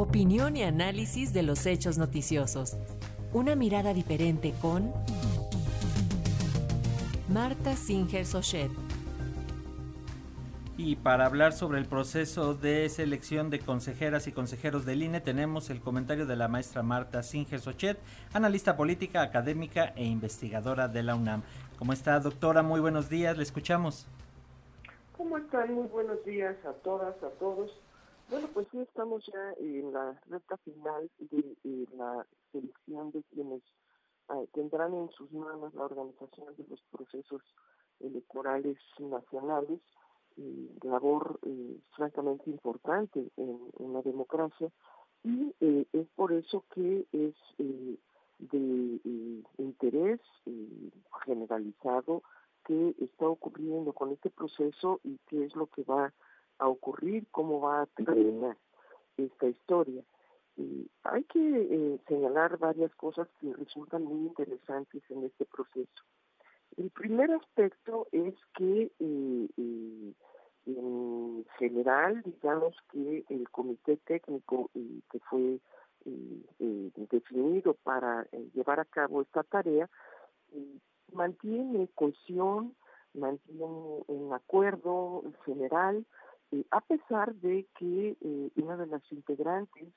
[0.00, 2.78] Opinión y análisis de los hechos noticiosos.
[3.34, 4.94] Una mirada diferente con
[7.28, 8.70] Marta Singer Sochet.
[10.78, 15.68] Y para hablar sobre el proceso de selección de consejeras y consejeros del INE, tenemos
[15.68, 17.98] el comentario de la maestra Marta Singer Sochet,
[18.32, 21.42] analista política, académica e investigadora de la UNAM.
[21.78, 22.62] ¿Cómo está, doctora?
[22.62, 24.06] Muy buenos días, le escuchamos.
[25.14, 25.74] ¿Cómo están?
[25.74, 27.70] Muy buenos días a todas, a todos.
[28.30, 31.56] Bueno, pues sí, estamos ya en la recta final de,
[31.96, 33.60] la selección de quienes
[34.28, 37.42] ah, tendrán en sus manos la organización de los procesos
[37.98, 39.80] electorales nacionales.
[40.82, 44.70] Labor eh, francamente importante en, una democracia.
[45.24, 47.98] Y eh, es por eso que es eh,
[48.38, 49.00] de
[49.58, 50.20] interés
[51.24, 52.22] generalizado
[52.64, 56.12] que está ocurriendo con este proceso y qué es lo que va a
[56.68, 58.56] ocurrir, cómo va a terminar
[59.16, 60.02] esta historia.
[61.04, 66.04] hay que señalar varias cosas que resultan muy interesantes en este proceso.
[66.76, 70.14] El primer aspecto es que eh, eh,
[70.66, 75.60] en general, digamos que el comité técnico eh, que fue
[77.10, 79.90] definido para llevar a cabo esta tarea
[81.12, 82.74] mantiene cohesión,
[83.12, 86.06] mantiene un acuerdo general,
[86.70, 88.16] a pesar de que
[88.56, 89.92] una de las integrantes,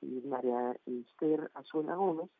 [0.00, 2.30] María Esther Azuela Gómez,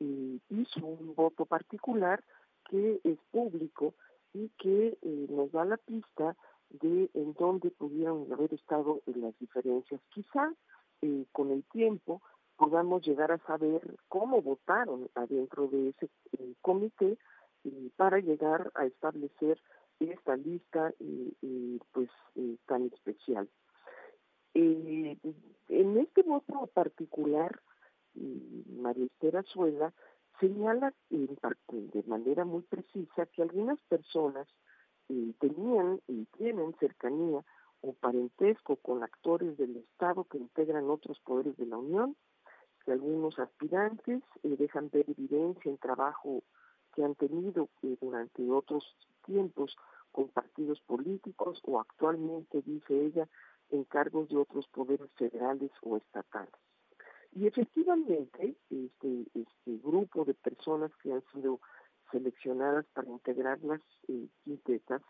[0.00, 2.22] hizo un voto particular
[2.68, 3.94] que es público
[4.32, 6.36] y que eh, nos da la pista
[6.70, 10.00] de en dónde pudieron haber estado las diferencias.
[10.10, 10.52] Quizá
[11.02, 12.20] eh, con el tiempo
[12.56, 17.18] podamos llegar a saber cómo votaron adentro de ese eh, comité
[17.96, 19.58] para llegar a establecer
[20.00, 20.92] esta lista
[21.92, 22.10] pues
[22.66, 23.48] tan especial.
[24.54, 27.60] en este voto particular,
[28.14, 29.92] María Esther Azuela
[30.40, 34.46] señala de manera muy precisa que algunas personas
[35.38, 37.44] tenían y tienen cercanía
[37.84, 42.16] o parentesco con actores del Estado que integran otros poderes de la Unión,
[42.84, 46.42] que algunos aspirantes eh, dejan ver evidencia en trabajo
[46.94, 49.76] que han tenido eh, durante otros tiempos
[50.12, 53.28] con partidos políticos o actualmente, dice ella,
[53.70, 56.54] en cargos de otros poderes federales o estatales.
[57.32, 61.60] Y efectivamente, este, este grupo de personas que han sido
[62.12, 65.02] seleccionadas para integrar las eh, quintetas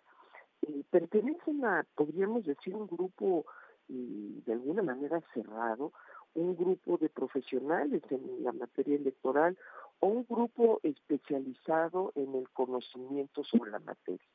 [0.62, 3.44] eh, pertenecen a, podríamos decir, un grupo
[3.88, 5.92] eh, de alguna manera cerrado,
[6.34, 9.58] un grupo de profesionales en la materia electoral
[10.00, 14.26] o un grupo especializado en el conocimiento sobre la materia.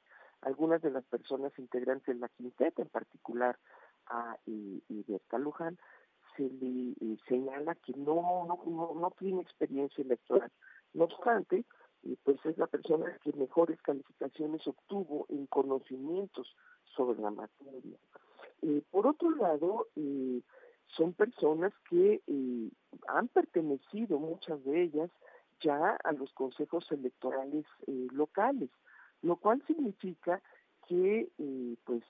[0.42, 3.58] Algunas de las personas integrantes de la quinteta, en particular
[4.08, 5.78] a y, Berta Luján,
[6.36, 10.52] se le eh, señala que no, no, no, tiene experiencia electoral.
[10.94, 11.66] No obstante,
[12.04, 16.56] eh, pues es la persona que mejores calificaciones obtuvo en conocimientos
[16.96, 17.98] sobre la materia.
[18.62, 19.88] Eh, por otro lado,
[20.88, 22.22] son personas que
[23.08, 25.12] han pertenecido, muchas de ellas,
[25.62, 27.66] ya a los consejos electorales
[28.12, 28.70] locales,
[29.22, 30.42] lo cual significa
[30.88, 31.30] que
[31.84, 32.04] pues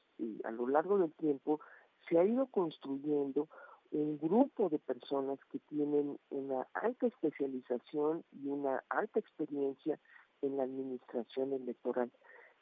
[0.43, 1.59] a lo largo del tiempo
[2.07, 3.47] se ha ido construyendo
[3.91, 9.99] un grupo de personas que tienen una alta especialización y una alta experiencia
[10.41, 12.11] en la administración electoral.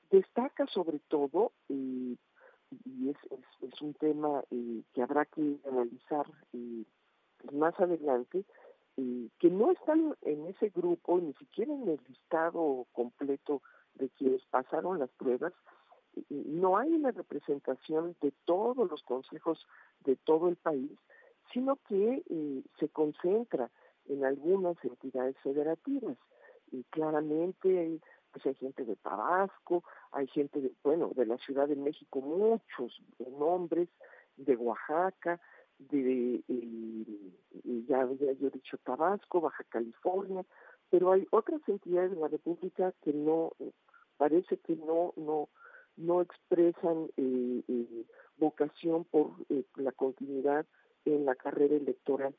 [0.09, 2.15] Destaca sobre todo, eh,
[2.85, 3.17] y es,
[3.81, 6.83] un tema eh, que habrá que analizar eh,
[7.51, 8.45] más adelante,
[9.39, 13.61] que no están en ese grupo, ni siquiera en el listado completo
[13.93, 15.53] de quienes pasaron las pruebas,
[16.29, 19.65] no hay una representación de todos los consejos
[20.03, 20.91] de todo el país,
[21.53, 23.69] sino que eh, se concentra
[24.05, 26.17] en algunas entidades federativas.
[26.71, 27.99] Y claramente
[28.31, 33.01] pues hay gente de Tabasco, hay gente de, bueno, de la Ciudad de México, muchos
[33.37, 33.89] nombres,
[34.35, 35.39] de Oaxaca,
[35.79, 36.43] de,
[37.87, 40.45] ya, ya yo he dicho Tabasco, Baja California,
[40.89, 43.51] pero hay otras entidades de la República que no,
[44.17, 45.49] parece que no, no,
[45.97, 48.05] no expresan eh, eh,
[48.37, 49.31] vocación por
[49.75, 50.65] la continuidad
[51.05, 52.35] en la carrera electoral.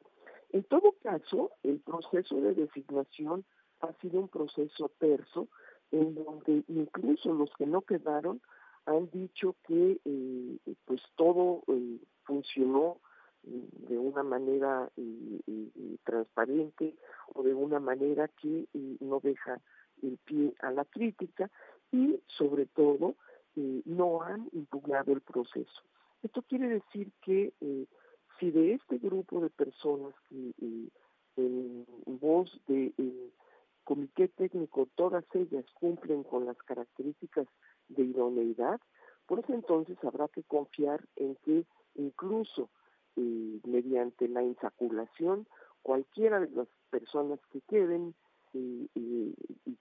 [0.50, 3.44] En todo caso, el proceso de designación
[3.80, 5.48] ha sido un proceso terso,
[5.90, 8.40] en donde incluso los que no quedaron
[8.86, 12.98] han dicho que eh, pues todo eh, funcionó
[13.88, 15.70] de una manera eh,
[16.04, 16.94] transparente
[17.34, 18.66] o de una manera que
[19.00, 19.60] no deja
[20.02, 21.50] el pie a la crítica
[21.90, 23.14] y sobre todo
[23.56, 25.82] no han impugnado el proceso.
[26.22, 27.52] Esto quiere decir que
[28.38, 30.52] si de este grupo de personas que
[31.36, 31.86] en
[32.20, 33.32] voz del
[33.88, 37.46] comité técnico todas ellas cumplen con las características
[37.88, 38.80] de idoneidad,
[39.26, 41.64] pues entonces habrá que confiar en que
[41.94, 42.68] incluso
[43.16, 45.46] eh, mediante la insaculación
[45.82, 48.14] cualquiera de las personas que queden
[48.54, 48.88] y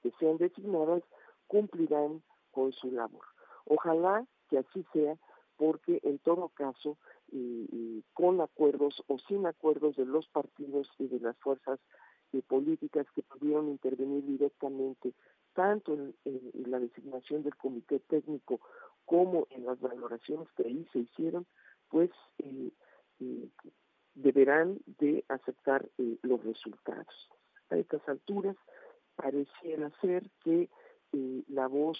[0.01, 1.01] que sean designadas
[1.47, 2.21] cumplirán
[2.51, 3.25] con su labor.
[3.65, 5.17] Ojalá que así sea,
[5.55, 6.97] porque en todo caso,
[8.13, 11.79] con acuerdos o sin acuerdos de los partidos y de las fuerzas
[12.33, 15.13] eh, políticas que pudieron intervenir directamente
[15.53, 16.13] tanto en,
[16.69, 18.59] la designación del comité técnico
[19.05, 21.45] como en las valoraciones que ahí se hicieron,
[21.89, 22.11] pues
[24.99, 25.89] de aceptar
[26.23, 27.29] los resultados.
[27.69, 28.55] A estas alturas
[29.15, 30.69] pareciera ser que
[31.49, 31.99] la voz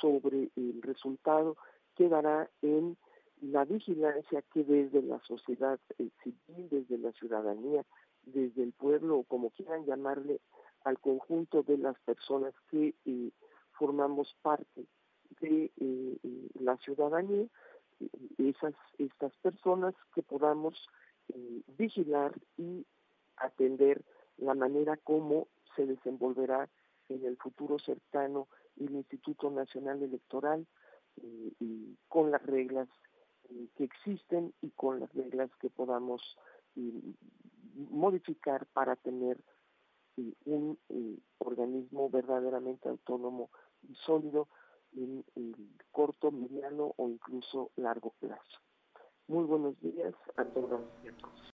[0.00, 1.56] sobre el resultado
[1.94, 2.96] quedará en
[3.42, 5.78] la vigilancia que desde la sociedad
[6.22, 7.84] civil, desde la ciudadanía,
[8.22, 10.40] desde el pueblo o como quieran llamarle
[10.84, 13.30] al conjunto de las personas que eh,
[13.72, 14.86] formamos parte
[15.40, 15.70] de eh,
[16.22, 17.46] eh, la ciudadanía,
[18.38, 20.74] esas estas personas que podamos
[21.76, 22.84] vigilar y
[23.36, 24.02] atender
[24.38, 26.68] la manera como se desenvolverá
[27.08, 28.48] en el futuro cercano
[28.78, 30.66] el Instituto Nacional Electoral
[31.60, 32.88] y con las reglas
[33.76, 36.36] que existen y con las reglas que podamos
[37.74, 39.38] modificar para tener
[40.44, 40.78] un
[41.38, 43.50] organismo verdaderamente autónomo
[43.88, 44.48] y sólido
[44.96, 45.24] en
[45.92, 48.58] corto, mediano o incluso largo plazo.
[49.28, 50.80] Muy buenos días a todos.